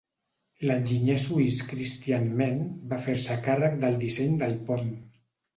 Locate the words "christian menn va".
1.73-3.01